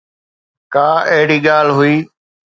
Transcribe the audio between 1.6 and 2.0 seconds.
هئي.